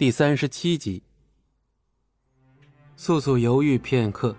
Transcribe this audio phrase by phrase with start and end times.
[0.00, 1.02] 第三十七集，
[2.96, 4.34] 素素犹豫片刻，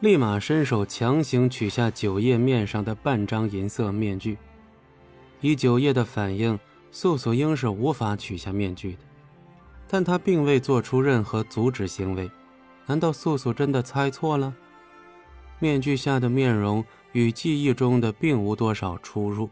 [0.00, 4.36] 立马伸手强行取下九叶面上的半张银色面具。
[5.40, 6.60] 以九叶的反应，
[6.90, 8.98] 素素应是无法取下面具的，
[9.88, 12.30] 但他并未做出任何阻止行为。
[12.84, 14.54] 难道素素真的猜错了？
[15.58, 19.48] 面具下的面容与记忆中的并无多少出入。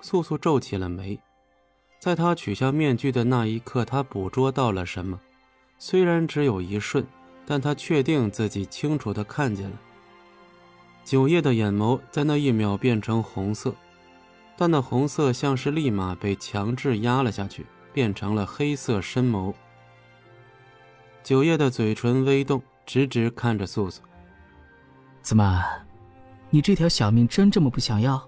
[0.00, 1.18] 素素皱起了眉。
[2.00, 5.20] 在他取下面具的那一刻，他捕捉到了什么？
[5.78, 7.06] 虽然只有一瞬，
[7.44, 9.76] 但他确定自己清楚地看见了。
[11.04, 13.74] 九叶的眼眸在那一秒变成红色，
[14.56, 19.52] 但那红色像是立马被强制压了下去，变成了黑色深眸。
[21.22, 24.00] 九叶的嘴唇微动，直直看着素素
[25.20, 25.62] ：“怎么，
[26.48, 28.26] 你这条小命真这么不想要？”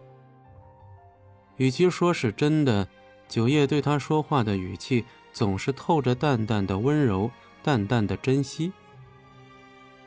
[1.57, 2.87] 与其说是真的。
[3.33, 7.31] 九叶对他说话的语气总是透着淡淡的温柔，
[7.63, 8.71] 淡淡的珍惜。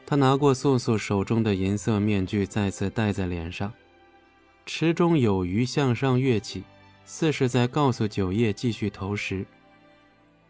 [0.06, 3.74] 他拿过素素手中的银色面具，再次戴在脸上。
[4.68, 6.64] 池中有鱼向上跃起，
[7.04, 9.44] 似是在告诉九叶继续投食。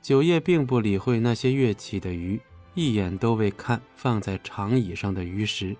[0.01, 2.37] 九叶并不理会那些跃起的鱼，
[2.73, 5.73] 一眼都未看放在长椅上的鱼食，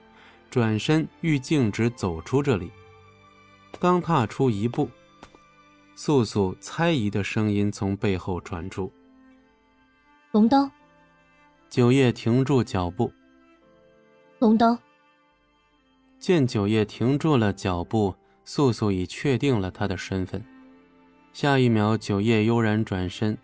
[0.50, 2.72] 转身欲径直走出这里。
[3.81, 4.89] 刚踏出一步。
[5.96, 8.92] 素素猜疑的声音从背后传出
[10.32, 10.70] ：“龙刀。”
[11.70, 13.12] 九叶停住脚步。
[14.40, 14.78] 龙刀。
[16.20, 20.44] 见九叶停住了脚步，素素已确定了他的身份。
[21.32, 23.38] 下一秒，九叶悠然转身，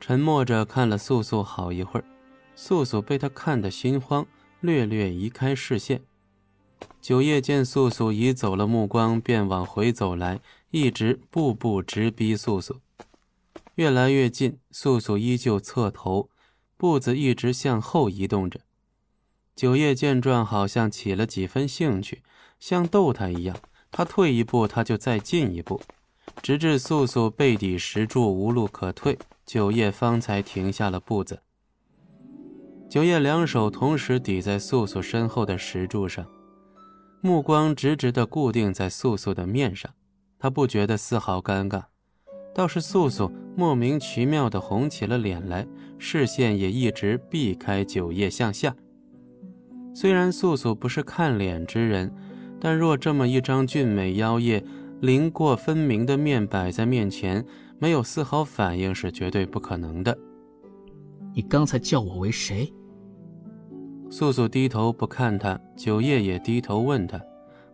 [0.00, 2.04] 沉默着看了素素好一会儿。
[2.56, 4.26] 素素被他看得心慌，
[4.60, 6.02] 略略移开视线。
[7.00, 10.40] 九叶见素素移走了目光，便往回走来。
[10.70, 12.80] 一直步步直逼素素，
[13.76, 14.58] 越来越近。
[14.72, 16.28] 素素依旧侧头，
[16.76, 18.58] 步子一直向后移动着。
[19.54, 22.22] 九叶见状，好像起了几分兴趣，
[22.58, 23.56] 像逗他一样。
[23.92, 25.80] 他退一步，他就再进一步，
[26.42, 29.16] 直至素素背抵石柱，无路可退，
[29.46, 31.40] 九叶方才停下了步子。
[32.90, 36.26] 九叶两手同时抵在素素身后的石柱上，
[37.24, 39.90] 目光直直地固定在素素的面上。
[40.38, 41.82] 他不觉得丝毫尴尬，
[42.54, 45.66] 倒是素素莫名其妙地红起了脸来，
[45.98, 48.76] 视线也一直避开九叶向下。
[49.94, 52.14] 虽然素素不是看脸之人，
[52.60, 54.62] 但若这么一张俊美妖艳、
[55.00, 57.42] 鳞过分明的面摆在面前，
[57.78, 60.14] 没有丝毫反应是绝对不可能的。
[61.34, 62.70] 你刚才叫我为谁？
[64.16, 67.20] 素素低头不看他，九叶也低头问他。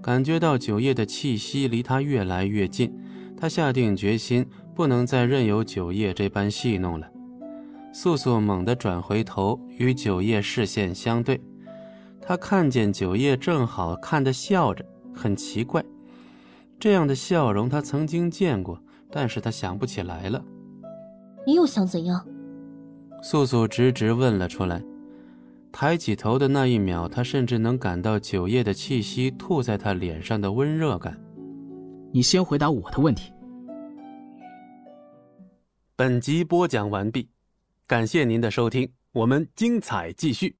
[0.01, 2.91] 感觉到九叶的气息离他越来越近，
[3.37, 7.07] 他下定决心，不能再任由九叶这般戏弄了。
[7.93, 11.39] 素素猛地转回头，与九叶视线相对。
[12.23, 15.85] 他看见九叶正好看得笑着，很奇怪，
[16.79, 20.43] 这样的笑容他曾经见过，但是他想不起来了。
[21.47, 22.27] 你又想怎样？
[23.23, 24.83] 素素直直问了出来。
[25.73, 31.19] 抬起头的那一秒，他甚至能感到酒液的气息吐在他脸上的温热感。
[32.13, 33.33] 你先回答我的问题。
[35.97, 37.29] 本集播讲完毕，
[37.87, 40.60] 感谢您的收听，我们精彩继续。